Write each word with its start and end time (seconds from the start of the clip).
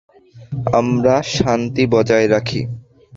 আমরা 0.73 1.15
শান্তি 1.35 1.83
বজায় 1.93 2.27
রাখি! 2.27 2.61